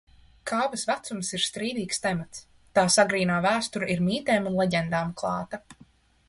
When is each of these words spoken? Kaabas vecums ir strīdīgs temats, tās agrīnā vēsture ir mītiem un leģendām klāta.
Kaabas 0.51 0.85
vecums 0.91 1.27
ir 1.37 1.43
strīdīgs 1.47 2.01
temats, 2.05 2.41
tās 2.79 2.97
agrīnā 3.05 3.37
vēsture 3.47 3.91
ir 3.97 4.03
mītiem 4.09 4.51
un 4.53 4.57
leģendām 4.63 5.15
klāta. 5.23 5.63